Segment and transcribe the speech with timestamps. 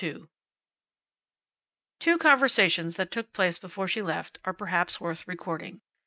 [1.99, 5.81] Two conversations that took place before she left are perhaps worth recording.